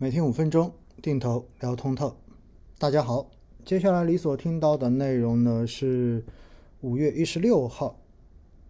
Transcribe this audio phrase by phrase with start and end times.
[0.00, 0.72] 每天五分钟，
[1.02, 2.16] 定投聊通透。
[2.78, 3.28] 大家好，
[3.64, 6.24] 接下来你所听到的内容呢是
[6.82, 7.98] 五月一十六号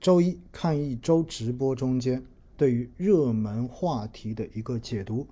[0.00, 2.24] 周一看一周直播中间
[2.56, 5.26] 对于热门话题的一个解读。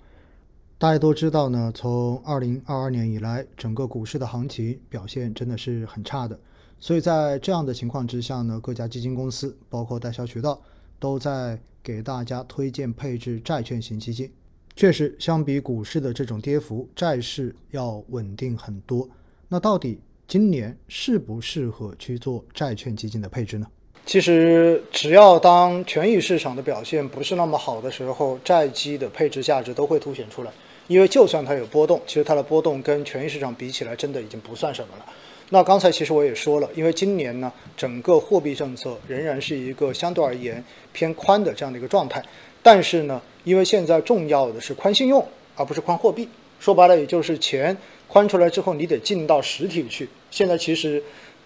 [0.77, 6.39] 大家都知道呢，从二零二二年以来，整个股市的行情表现真的是很差的。
[6.79, 10.61] 所以在这样的情况之下呢，各家基金公司包括代销渠道
[10.99, 14.31] 都在给大家推荐配置债券型基金。
[14.77, 19.09] 确实，相比股市的这种跌幅，债市要稳定很多。
[19.49, 23.67] 那到底今年适不适合去做债券基金的配置呢？
[24.05, 30.53] 其实，只要当权益市场的表现不是那么好的时候，债基的配置价值都会凸显出来。
[30.89, 35.07] 因为就算它有波动，其实它的波动跟权益市场比起来，真的已经不算什么了。
[35.49, 42.23] 那刚才其实我也说了，因为今年呢，整个货币政策仍然是一个相对而言偏宽的这样的一个状态。
[42.63, 45.25] 但是呢，因为现在重要的是宽信用，
[45.55, 46.29] 而不是宽货币。
[46.59, 47.75] 说白了，也就是钱
[48.09, 50.09] 宽出来之后，你得进到实体去。
[50.33, 51.01] 现在其实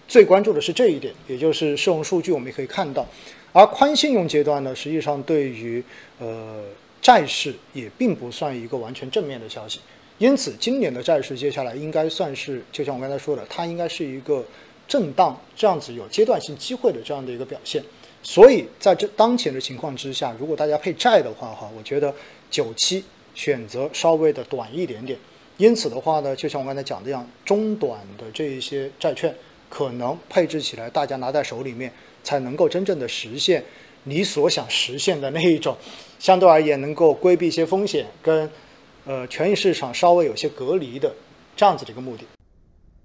[0.07, 3.05] 最关注的是这一点，也就是社融数据，我们也可以看到。
[3.53, 5.83] 而宽信用阶段呢，实际上对于
[6.17, 6.63] 呃
[7.03, 9.79] 债市也并不算一个完全正面的消息。
[10.17, 14.43] 因此，今年的债市接下来应该算是，就像我刚才说的，它应该是一个
[14.87, 17.83] 震荡这样子有阶段性机会的这样的一个表现。
[18.23, 22.13] 所以在这当前的情况之下，如果大家配债的话，哈，我觉得
[22.49, 25.17] 九期选择稍微的短一点点。
[25.57, 29.35] 因此的话呢，就像我刚才讲的样，中短的这一些债券，
[29.69, 31.91] 可能配置起来，大家拿在手里面，
[32.23, 33.63] 才能够真正的实现
[34.03, 35.75] 你所想实现的那一种，
[36.17, 38.49] 相对而言能够规避一些风险，跟
[39.05, 41.13] 呃权益市场稍微有些隔离的
[41.55, 42.23] 这样子的一个目的。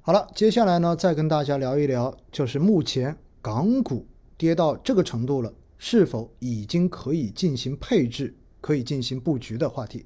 [0.03, 4.07] 好了，接下来呢，再跟大家聊一聊，就是目前港股。
[4.39, 10.05] 跌到这个程度了，是否已经可以进行配置、可以进行布局的话题？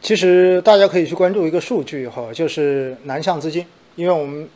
[0.00, 4.48] 其实大家可以去关注一个数据哈，就是南向资金，因为我们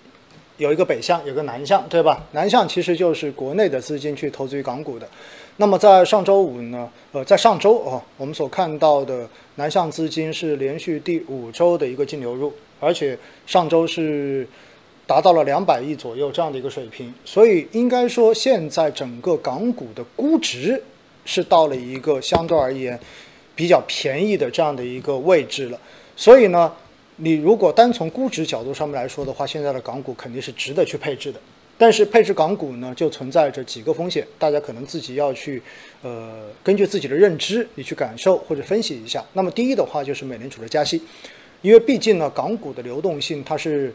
[0.59, 2.25] 有一个北向，有个南向，对吧？
[2.33, 5.09] 南向其实就是国内的资金去投资于港股的。
[5.57, 14.47] 那么在上周五呢，呃，在上周啊，我们所看到的南向资金是连续第五周的一个净流入，而且上周是。
[15.11, 20.81] 达到了两百亿左右这样的一个水平，所以应该说现在整个港股的估值
[21.25, 22.97] 是到了一个相对而言
[23.57, 25.81] 比较便宜的这样的一个位置了。
[26.15, 26.73] 所以呢，
[27.17, 31.41] 你如果单从估值角度上面来说的话，现在的港股肯定是值得去配置的。
[31.77, 35.61] 但是配置港股呢，就存在着几个风险，大家可能自己要去
[36.03, 39.25] 呃根据自己的认知，你去感受或者分析一下。
[39.33, 41.03] 那么第一的话就是美联储的加息，
[41.63, 43.93] 因为毕竟呢，港股的流动性它是。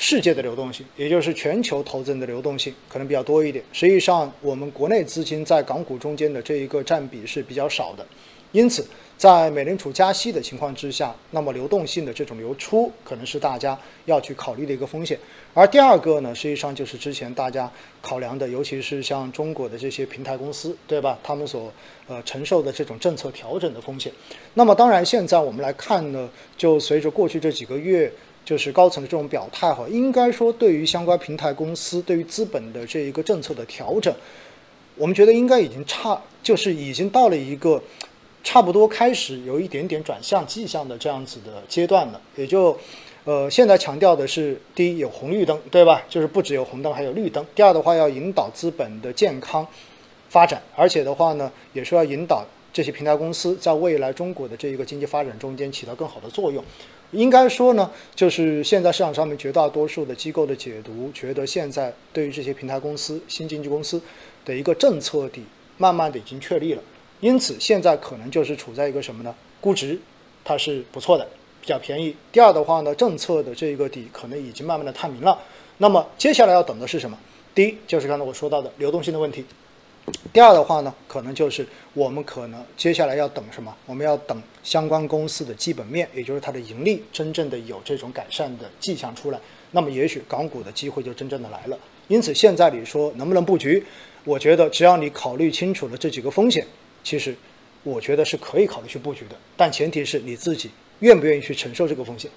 [0.00, 3.62] 世界的流动性，也就是全球投资人的流动性，可能比较多一点。
[3.72, 8.06] 实际上，我们国内资金在港股中间的这一个占比是比较少的。
[8.52, 8.86] 因此，
[9.18, 13.76] 在美联储加息的情况之下，那么流动性的这种流出，可能是大家
[14.06, 15.18] 要去考虑的一个风险。
[15.52, 17.70] 而第二个呢，实际上就是之前大家
[18.00, 21.18] 考量的，尤其是像中国的这些平台公司，对吧？
[21.24, 21.70] 他们所
[22.06, 24.10] 呃承受的这种政策调整的风险。
[24.54, 28.10] 那么，当然现在我们来看呢，就随着过去这几个月。
[28.48, 34.10] 就是高层的这种表态哈，应该说对于相关平台公司，对于资本的这一个政策的调整，
[34.96, 37.78] 我们觉得应该已经差，就是已经到了一个
[38.42, 42.18] 差不多开始有一点点转向迹象的这样子的阶段了。
[42.36, 42.74] 也就，
[43.24, 46.02] 呃，现在强调的是，第一有红绿灯，对吧？
[46.08, 47.44] 就是不只有红灯，还有绿灯。
[47.54, 49.66] 第二的话，要引导资本的健康
[50.30, 52.42] 发展，而且的话呢，也是要引导
[52.78, 56.62] 这些平台公司在未来中国的这一个经济发展中间起到更好的作用。
[57.10, 64.00] 应该说呢，就是现在市场上面绝大多数的机构的解读，觉得现在对于这些平台公司、新经济公司
[64.44, 65.42] 的一个政策底，
[65.76, 66.82] 慢慢的已经确立了。
[67.18, 69.34] 因此，现在可能就是处在一个什么呢？
[69.60, 69.98] 估值
[70.44, 71.26] 它是不错的，
[71.60, 72.14] 比较便宜。
[72.30, 75.36] 第二的话呢，政策的这个底可能已经慢慢的探明了。
[75.78, 77.18] 那么接下来要等的是什么？
[77.56, 79.44] 第一就是刚才我说到的流动性的问题。
[80.32, 83.74] 第二的话呢，可能就是我们可能接下来要等什么？
[83.86, 89.40] 我们要等相关公司的基本面，也就是它的盈利真正的有这种改善的迹象出来，
[89.72, 91.78] 那么也许港股的机会就真正的来了。
[92.08, 93.84] 因此，现在你说能不能布局？
[94.24, 96.66] 我觉得只要你考虑清楚了这几个风险，
[97.02, 97.34] 其实
[97.82, 99.36] 我觉得是可以考虑去布局的。
[99.56, 100.70] 但前提是你自己
[101.00, 102.30] 愿不愿意去承受这个风险。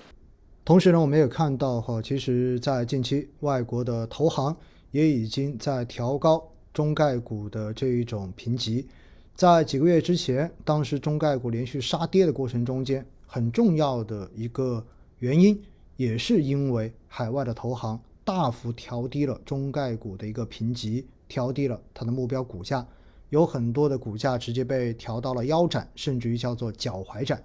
[0.64, 4.56] 同时呢，我们也看到哈，其实在近期，外国的投行
[4.92, 6.51] 也已经在调高。
[6.74, 8.88] 中概股的这一种评级，
[9.36, 14.86] 在几个月之前，当时中概股连续杀跌的过程中间，很重要的一个
[15.20, 15.60] 原因，
[15.98, 22.86] 也是因为海外的投行大幅调低了中概股的一个评级，调低了它的目标股价，
[23.30, 27.44] 有很多的股价直接被调到了腰斩，甚至于叫做脚踝斩。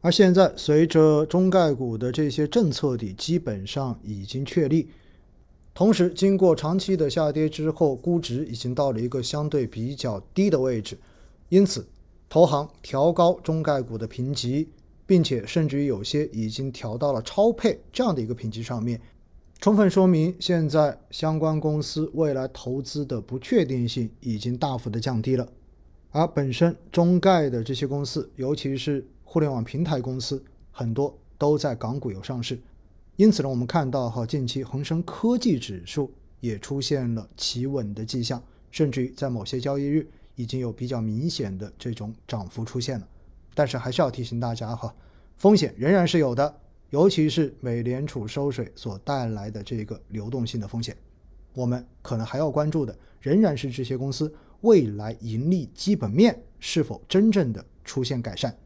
[0.00, 4.88] 而现在，随着中概股的这些政策底基本上已经确立，
[5.74, 10.96] 同时经过长期的下跌之后，估值已经到了一个相对比较低的位置，
[11.48, 11.84] 因此，
[12.28, 14.68] 投行调高中概股的评级，
[15.04, 19.00] 并且甚至于有些已经调到了超配这样的一个评级上面，
[19.60, 25.48] 充分说明现在相关公司未来投资的不确定性已经大幅的降低了。
[26.12, 30.40] 而本身中概的这些公司，尤其是互联网平台公司，
[30.70, 32.56] 很多都在港股有上市，
[33.16, 43.06] 因此呢，我们看到哈，近期恒生科技指数也出现了企稳的迹象，甚至于在某些交易日已经有比较明显的这种涨幅出现了。
[43.54, 44.92] 但是还是要提醒大家哈，
[45.36, 50.96] 风险仍然是有的，尤其是美联储收水所带来的这个流动性的风险，
[51.54, 54.34] 我们可能还要关注的仍然是这些公司。
[54.62, 58.56] 未来盈利基本面是否真正的出现改善？